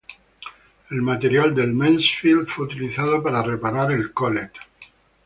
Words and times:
El 0.89 1.03
material 1.03 1.53
del 1.53 1.73
Mansfield 1.73 2.47
fue 2.47 2.65
utilizado 2.65 3.21
para 3.21 3.43
reparar 3.43 3.91
el 3.91 4.11
Collett. 4.13 4.53